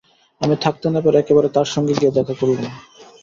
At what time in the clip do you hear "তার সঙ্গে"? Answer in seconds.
1.55-1.93